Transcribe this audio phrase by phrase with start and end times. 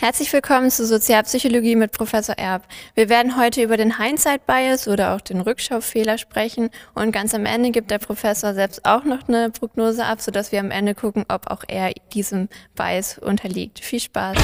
[0.00, 2.62] Herzlich willkommen zu Sozialpsychologie mit Professor Erb.
[2.94, 7.44] Wir werden heute über den Hindsight Bias oder auch den Rückschaufehler sprechen und ganz am
[7.44, 11.26] Ende gibt der Professor selbst auch noch eine Prognose ab, sodass wir am Ende gucken,
[11.28, 13.80] ob auch er diesem Bias unterliegt.
[13.80, 14.38] Viel Spaß!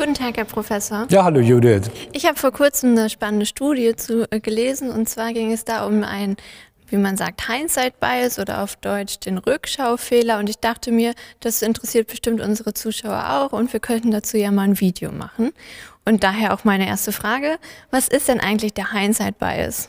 [0.00, 1.06] Guten Tag, Herr Professor.
[1.10, 1.90] Ja, hallo Judith.
[2.12, 5.84] Ich habe vor kurzem eine spannende Studie zu, äh, gelesen und zwar ging es da
[5.84, 6.36] um ein
[6.90, 10.38] wie man sagt, Hindsight Bias oder auf Deutsch den Rückschaufehler.
[10.38, 14.50] Und ich dachte mir, das interessiert bestimmt unsere Zuschauer auch und wir könnten dazu ja
[14.50, 15.52] mal ein Video machen.
[16.04, 17.58] Und daher auch meine erste Frage,
[17.90, 19.88] was ist denn eigentlich der Hindsight Bias?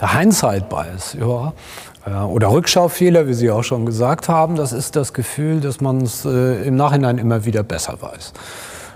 [0.00, 1.52] Der Hindsight Bias, ja,
[2.06, 6.02] äh, oder Rückschaufehler, wie Sie auch schon gesagt haben, das ist das Gefühl, dass man
[6.02, 8.32] es äh, im Nachhinein immer wieder besser weiß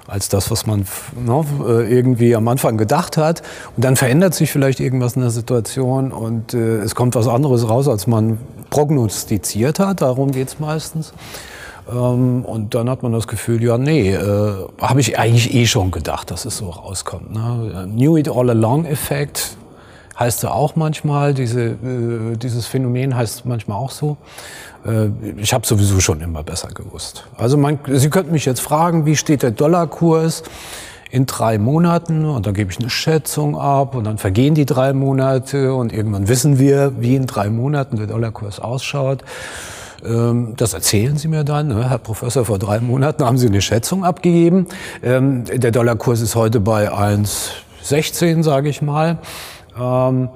[0.07, 1.45] als das, was man ne,
[1.89, 3.43] irgendwie am Anfang gedacht hat.
[3.77, 7.69] Und dann verändert sich vielleicht irgendwas in der Situation und äh, es kommt was anderes
[7.69, 8.39] raus, als man
[8.71, 10.03] prognostiziert hat.
[10.03, 11.13] Darum geht es meistens.
[11.91, 15.91] Ähm, und dann hat man das Gefühl, ja, nee, äh, habe ich eigentlich eh schon
[15.91, 17.33] gedacht, dass es so rauskommt.
[17.33, 17.89] Ne?
[17.93, 19.57] Knew it all along Effekt
[20.18, 24.16] heißt ja auch manchmal, diese, äh, dieses Phänomen heißt manchmal auch so.
[24.87, 27.26] Äh, ich habe sowieso schon immer besser gewusst.
[27.37, 30.45] Also man, Sie könnten mich jetzt fragen, wie steht der Dollarkurs
[31.10, 32.24] in drei Monaten?
[32.24, 36.28] Und dann gebe ich eine Schätzung ab und dann vergehen die drei Monate und irgendwann
[36.28, 39.24] wissen wir, wie in drei Monaten der Dollarkurs ausschaut.
[40.04, 41.68] Ähm, das erzählen Sie mir dann.
[41.68, 41.88] Ne?
[41.88, 44.66] Herr Professor, vor drei Monaten haben Sie eine Schätzung abgegeben.
[45.02, 49.18] Ähm, der Dollarkurs ist heute bei 1,16, sage ich mal.
[49.79, 50.29] Ähm,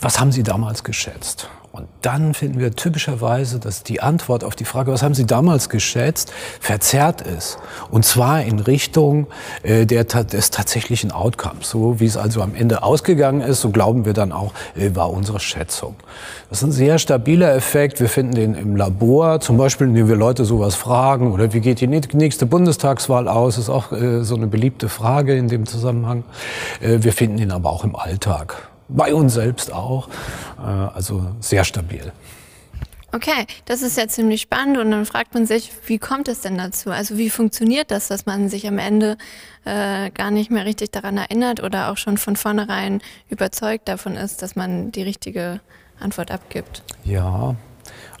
[0.00, 1.48] was haben Sie damals geschätzt?
[1.76, 5.68] Und dann finden wir typischerweise, dass die Antwort auf die Frage, was haben Sie damals
[5.68, 7.58] geschätzt, verzerrt ist.
[7.90, 9.26] Und zwar in Richtung
[9.62, 11.68] äh, der, des tatsächlichen Outcomes.
[11.68, 15.10] So wie es also am Ende ausgegangen ist, so glauben wir dann auch, äh, war
[15.10, 15.96] unsere Schätzung.
[16.48, 18.00] Das ist ein sehr stabiler Effekt.
[18.00, 21.82] Wir finden den im Labor, zum Beispiel, indem wir Leute sowas fragen oder wie geht
[21.82, 26.24] die nächste Bundestagswahl aus, ist auch äh, so eine beliebte Frage in dem Zusammenhang.
[26.80, 30.08] Äh, wir finden ihn aber auch im Alltag bei uns selbst auch.
[30.58, 32.12] Äh, also sehr stabil.
[33.12, 36.58] Okay, das ist ja ziemlich spannend und dann fragt man sich, wie kommt es denn
[36.58, 36.90] dazu?
[36.90, 39.16] Also wie funktioniert das, dass man sich am Ende
[39.64, 44.42] äh, gar nicht mehr richtig daran erinnert oder auch schon von vornherein überzeugt davon ist,
[44.42, 45.60] dass man die richtige
[45.98, 46.82] Antwort abgibt?
[47.04, 47.54] Ja,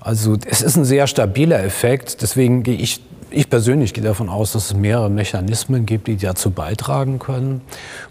[0.00, 4.52] also es ist ein sehr stabiler Effekt, deswegen gehe ich ich persönlich gehe davon aus,
[4.52, 7.60] dass es mehrere Mechanismen gibt, die dazu beitragen können.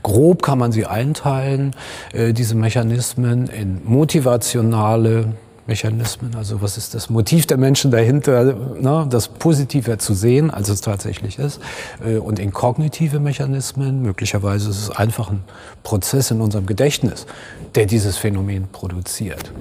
[0.03, 1.75] Grob kann man sie einteilen,
[2.13, 5.33] äh, diese Mechanismen in motivationale
[5.67, 10.69] Mechanismen, also was ist das Motiv der Menschen dahinter, ne, das positiver zu sehen, als
[10.69, 11.59] es tatsächlich ist,
[12.05, 15.43] äh, und in kognitive Mechanismen, möglicherweise ist es einfach ein
[15.81, 17.25] Prozess in unserem Gedächtnis,
[17.73, 19.51] der dieses Phänomen produziert.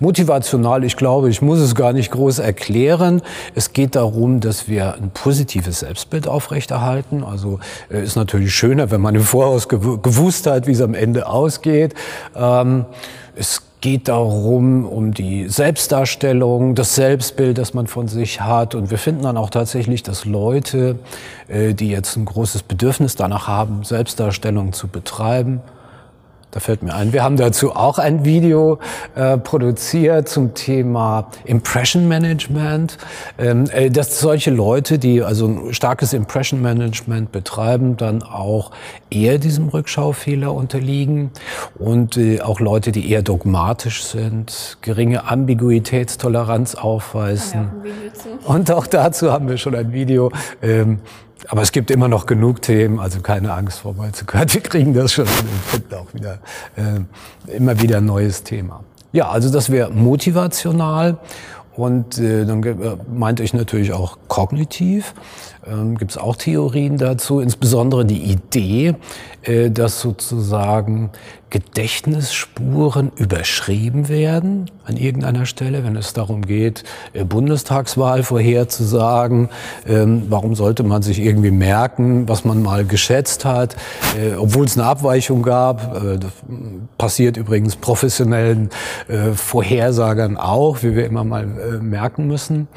[0.00, 3.22] Motivational, ich glaube, ich muss es gar nicht groß erklären.
[3.54, 7.22] Es geht darum, dass wir ein positives Selbstbild aufrechterhalten.
[7.22, 7.60] Also
[7.90, 11.94] äh, ist natürlich schöner, wenn man im Voraus gewusst hat, wie es am Ende ausgeht.
[12.34, 12.86] Ähm,
[13.36, 18.74] es geht darum, um die Selbstdarstellung, das Selbstbild, das man von sich hat.
[18.74, 20.98] Und wir finden dann auch tatsächlich, dass Leute,
[21.48, 25.60] äh, die jetzt ein großes Bedürfnis danach haben, Selbstdarstellung zu betreiben,
[26.54, 28.78] da fällt mir ein, wir haben dazu auch ein Video
[29.16, 32.96] äh, produziert zum Thema Impression Management.
[33.38, 38.70] Ähm, äh, dass solche Leute, die also ein starkes Impression Management betreiben, dann auch
[39.10, 41.32] eher diesem Rückschaufehler unterliegen.
[41.76, 47.68] Und äh, auch Leute, die eher dogmatisch sind, geringe Ambiguitätstoleranz aufweisen.
[48.44, 50.30] Und auch dazu haben wir schon ein Video.
[50.62, 51.00] Ähm,
[51.48, 54.52] aber es gibt immer noch genug Themen, also keine Angst vor Malzigkeit.
[54.54, 56.38] Wir kriegen das schon und finden auch wieder
[56.76, 58.84] äh, immer wieder ein neues Thema.
[59.12, 61.18] Ja, also das wäre motivational
[61.76, 65.14] und äh, dann äh, meinte ich natürlich auch kognitiv.
[65.66, 68.94] Ähm, Gibt es auch Theorien dazu, insbesondere die Idee,
[69.42, 71.10] äh, dass sozusagen
[71.50, 76.82] Gedächtnisspuren überschrieben werden an irgendeiner Stelle, wenn es darum geht,
[77.12, 79.48] äh, Bundestagswahl vorherzusagen.
[79.86, 83.76] Ähm, warum sollte man sich irgendwie merken, was man mal geschätzt hat,
[84.18, 85.96] äh, obwohl es eine Abweichung gab?
[85.96, 86.32] Äh, das
[86.98, 88.70] passiert übrigens professionellen
[89.34, 91.46] Vorhersagern auch, wie wir immer mal
[91.80, 92.68] merken müssen.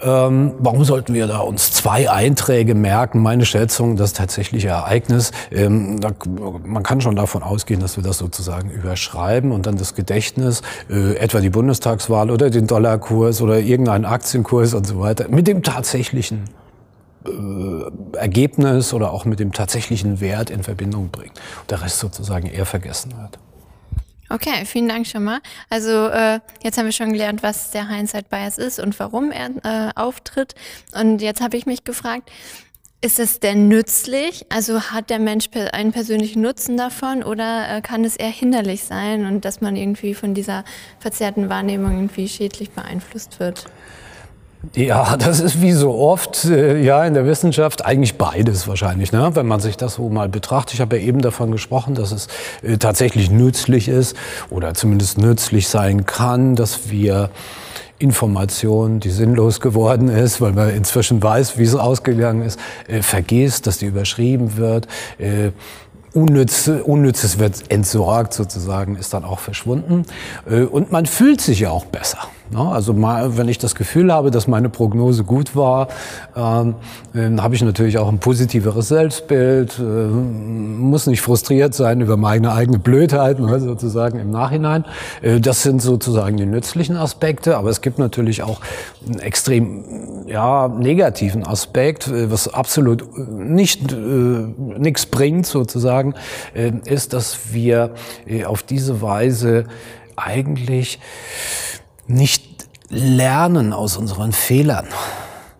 [0.00, 3.20] Ähm, warum sollten wir da uns zwei Einträge merken?
[3.20, 5.32] Meine Schätzung, das tatsächliche Ereignis.
[5.50, 6.12] Ähm, da,
[6.64, 11.16] man kann schon davon ausgehen, dass wir das sozusagen überschreiben und dann das Gedächtnis, äh,
[11.16, 16.44] etwa die Bundestagswahl oder den Dollarkurs oder irgendeinen Aktienkurs und so weiter, mit dem tatsächlichen
[17.26, 21.40] äh, Ergebnis oder auch mit dem tatsächlichen Wert in Verbindung bringt.
[21.60, 23.38] Und der Rest sozusagen eher vergessen wird.
[24.30, 25.40] Okay, vielen Dank schon mal.
[25.70, 29.50] Also äh, jetzt haben wir schon gelernt, was der Hindsight Bias ist und warum er
[29.64, 30.54] äh, auftritt.
[30.94, 32.30] Und jetzt habe ich mich gefragt,
[33.00, 34.44] ist es denn nützlich?
[34.50, 39.24] Also hat der Mensch einen persönlichen Nutzen davon oder äh, kann es eher hinderlich sein
[39.24, 40.64] und dass man irgendwie von dieser
[40.98, 43.66] verzerrten Wahrnehmung irgendwie schädlich beeinflusst wird?
[44.74, 49.30] Ja, das ist wie so oft äh, ja in der Wissenschaft eigentlich beides wahrscheinlich, ne?
[49.34, 50.74] wenn man sich das so mal betrachtet.
[50.74, 52.26] Ich habe ja eben davon gesprochen, dass es
[52.62, 54.16] äh, tatsächlich nützlich ist
[54.50, 57.30] oder zumindest nützlich sein kann, dass wir
[58.00, 62.58] Information, die sinnlos geworden ist, weil man inzwischen weiß, wie es ausgegangen ist,
[62.88, 64.88] äh, vergisst, dass die überschrieben wird.
[65.18, 65.52] Äh,
[66.14, 70.04] Unnütz, Unnützes wird entsorgt sozusagen, ist dann auch verschwunden.
[70.50, 72.18] Äh, und man fühlt sich ja auch besser.
[72.50, 72.60] Ne?
[72.60, 75.88] Also mal, wenn ich das Gefühl habe, dass meine Prognose gut war,
[76.36, 76.74] ähm,
[77.14, 82.78] habe ich natürlich auch ein positiveres Selbstbild, äh, muss nicht frustriert sein über meine eigene
[82.78, 84.84] Blödheit ne, sozusagen im Nachhinein.
[85.22, 88.60] Äh, das sind sozusagen die nützlichen Aspekte, aber es gibt natürlich auch
[89.06, 89.84] einen extrem
[90.26, 96.14] ja, negativen Aspekt, äh, was absolut nicht äh, nichts bringt sozusagen,
[96.54, 97.94] äh, ist, dass wir
[98.26, 99.64] äh, auf diese Weise
[100.16, 100.98] eigentlich
[102.08, 104.86] nicht lernen aus unseren Fehlern.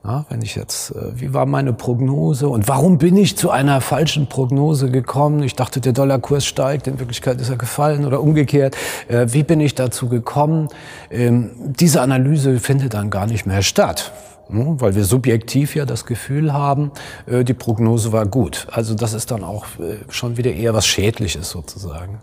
[0.05, 3.81] Ja, wenn ich jetzt, äh, wie war meine Prognose und warum bin ich zu einer
[3.83, 5.43] falschen Prognose gekommen?
[5.43, 8.77] Ich dachte, der Dollarkurs steigt, in Wirklichkeit ist er gefallen oder umgekehrt.
[9.09, 10.69] Äh, wie bin ich dazu gekommen?
[11.11, 14.13] Ähm, diese Analyse findet dann gar nicht mehr statt,
[14.47, 16.93] hm, weil wir subjektiv ja das Gefühl haben,
[17.27, 18.67] äh, die Prognose war gut.
[18.71, 19.67] Also das ist dann auch
[20.09, 22.21] schon wieder eher was Schädliches sozusagen.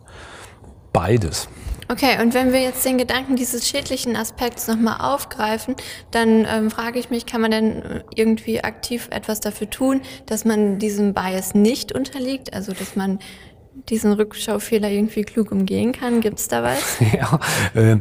[0.95, 1.49] Beides.
[1.89, 5.75] Okay, und wenn wir jetzt den Gedanken dieses schädlichen Aspekts nochmal aufgreifen,
[6.11, 10.45] dann ähm, frage ich mich, kann man denn äh, irgendwie aktiv etwas dafür tun, dass
[10.45, 13.19] man diesem Bias nicht unterliegt, also dass man
[13.89, 16.21] diesen Rückschaufehler irgendwie klug umgehen kann?
[16.21, 16.97] Gibt es da was?
[17.13, 17.39] ja,
[17.75, 17.97] äh,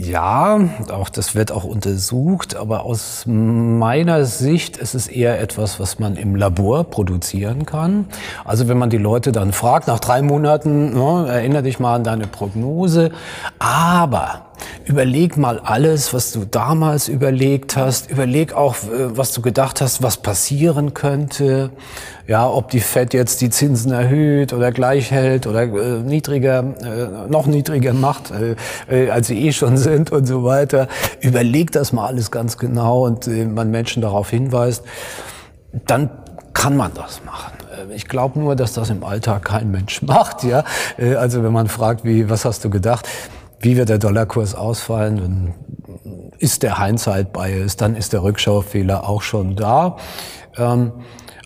[0.00, 0.58] ja,
[0.90, 6.16] auch das wird auch untersucht, aber aus meiner Sicht ist es eher etwas, was man
[6.16, 8.06] im Labor produzieren kann.
[8.44, 12.04] Also wenn man die Leute dann fragt, nach drei Monaten, ne, erinnere dich mal an
[12.04, 13.10] deine Prognose,
[13.58, 14.46] aber
[14.84, 20.02] überleg mal alles, was du damals überlegt hast, überleg auch, äh, was du gedacht hast,
[20.02, 21.70] was passieren könnte
[22.30, 27.28] ja, ob die Fed jetzt die Zinsen erhöht oder gleich hält oder äh, niedriger, äh,
[27.28, 28.54] noch niedriger macht, äh,
[28.88, 30.86] äh, als sie eh schon sind und so weiter.
[31.20, 34.84] Überlegt das mal alles ganz genau und äh, man Menschen darauf hinweist,
[35.88, 36.08] dann
[36.52, 37.52] kann man das machen.
[37.72, 40.44] Äh, ich glaube nur, dass das im Alltag kein Mensch macht.
[40.44, 40.62] Ja,
[40.98, 43.08] äh, also wenn man fragt, wie, was hast du gedacht?
[43.60, 45.16] Wie wird der Dollarkurs ausfallen?
[45.16, 45.54] Dann
[46.38, 49.96] ist der Hindsight-Bias, dann ist der Rückschaufehler auch schon da.
[50.56, 50.92] Ähm,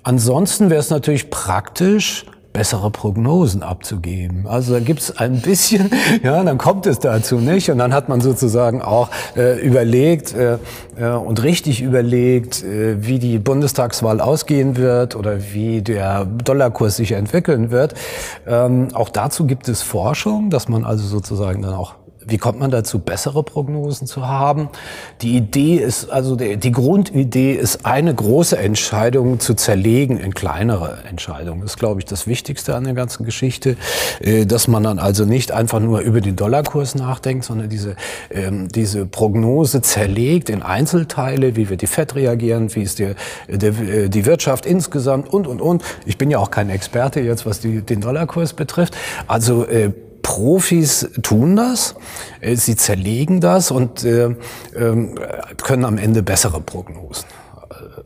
[0.07, 4.47] Ansonsten wäre es natürlich praktisch, bessere Prognosen abzugeben.
[4.47, 5.91] Also da gibt es ein bisschen,
[6.23, 10.59] ja, dann kommt es dazu nicht und dann hat man sozusagen auch äh, überlegt äh,
[10.97, 17.13] äh, und richtig überlegt, äh, wie die Bundestagswahl ausgehen wird oder wie der Dollarkurs sich
[17.13, 17.95] entwickeln wird.
[18.47, 21.95] Ähm, auch dazu gibt es Forschung, dass man also sozusagen dann auch
[22.27, 24.69] wie kommt man dazu, bessere Prognosen zu haben?
[25.23, 30.99] Die Idee ist, also die, die, Grundidee ist, eine große Entscheidung zu zerlegen in kleinere
[31.09, 31.61] Entscheidungen.
[31.61, 33.77] Das ist, glaube ich, das Wichtigste an der ganzen Geschichte,
[34.21, 37.97] äh, dass man dann also nicht einfach nur über den Dollarkurs nachdenkt, sondern diese,
[38.31, 43.15] ähm, diese Prognose zerlegt in Einzelteile, wie wird die FED reagieren, wie ist die,
[43.49, 45.83] die, die Wirtschaft insgesamt und, und, und.
[46.07, 48.97] Ich bin ja auch kein Experte jetzt, was die, den Dollarkurs betrifft.
[49.27, 49.93] Also äh,
[50.25, 51.95] Profis tun das,
[52.41, 54.35] äh, sie zerlegen das und äh,
[54.75, 55.15] ähm,
[55.63, 57.27] können am Ende bessere Prognosen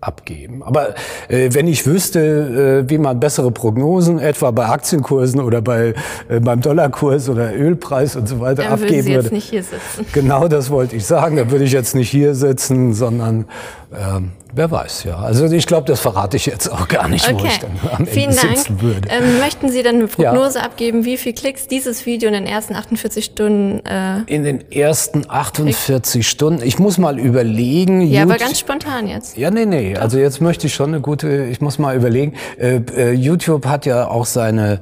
[0.01, 0.63] abgeben.
[0.63, 0.95] Aber
[1.29, 5.95] äh, wenn ich wüsste, äh, wie man bessere Prognosen etwa bei Aktienkursen oder bei
[6.29, 9.63] äh, beim Dollarkurs oder Ölpreis und so weiter dann abgeben Sie jetzt würde, nicht hier
[9.63, 10.07] sitzen.
[10.13, 11.37] genau das wollte ich sagen.
[11.37, 13.47] Da würde ich jetzt nicht hier sitzen, sondern
[13.91, 15.17] ähm, wer weiß, ja.
[15.17, 17.43] Also ich glaube, das verrate ich jetzt auch gar nicht, okay.
[17.43, 18.57] wo ich dann am Vielen Ende Dank.
[18.59, 19.09] sitzen würde.
[19.09, 20.65] Ähm, möchten Sie dann eine Prognose ja.
[20.65, 23.85] abgeben, wie viel Klicks dieses Video in den ersten 48 Stunden?
[23.87, 26.25] Äh, in den ersten 48 kriegt?
[26.27, 26.63] Stunden.
[26.63, 28.03] Ich muss mal überlegen.
[28.03, 29.39] Ja, YouTube, aber ganz spontan jetzt.
[29.39, 29.88] Ja, nee, nee.
[29.95, 30.03] Doch.
[30.03, 31.45] Also jetzt möchte ich schon eine gute.
[31.45, 32.35] Ich muss mal überlegen.
[32.59, 34.81] Äh, äh, YouTube hat ja auch seine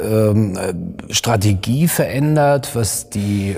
[0.00, 3.56] ähm, äh, Strategie verändert, was die äh,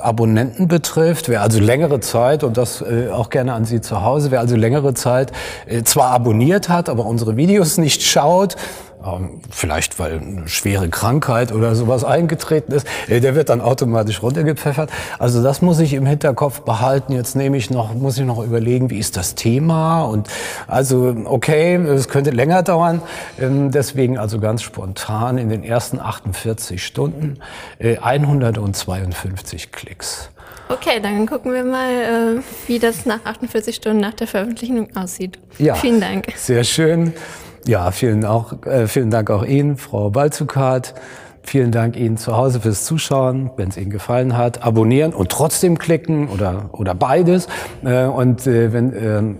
[0.00, 4.30] Abonnenten betrifft, wer also längere Zeit, und das äh, auch gerne an Sie zu Hause,
[4.30, 5.32] wer also längere Zeit
[5.66, 8.56] äh, zwar abonniert hat, aber unsere Videos nicht schaut,
[9.50, 14.90] vielleicht weil eine schwere Krankheit oder sowas eingetreten ist, äh, der wird dann automatisch runtergepfeffert.
[15.18, 17.12] Also das muss ich im Hinterkopf behalten.
[17.12, 20.28] Jetzt nehme ich noch, muss ich noch überlegen, wie ist das Thema und
[20.66, 23.02] also okay, es könnte länger dauern.
[23.40, 27.38] Ähm, deswegen also ganz spontan in den ersten 48 Stunden
[27.80, 30.30] 152 äh, Klicks.
[30.68, 35.38] Okay, dann gucken wir mal, äh, wie das nach 48 Stunden nach der Veröffentlichung aussieht.
[35.58, 36.32] Ja, vielen Dank.
[36.36, 37.12] Sehr schön.
[37.66, 40.94] Ja, vielen, auch, äh, vielen Dank auch Ihnen, Frau Balzukat.
[41.42, 43.50] Vielen Dank Ihnen zu Hause fürs Zuschauen.
[43.56, 47.48] Wenn es Ihnen gefallen hat, abonnieren und trotzdem klicken oder, oder beides.
[47.84, 49.34] Äh, und äh, wenn, äh,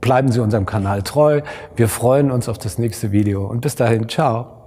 [0.00, 1.42] bleiben Sie unserem Kanal treu.
[1.76, 3.46] Wir freuen uns auf das nächste Video.
[3.46, 4.66] Und bis dahin, ciao.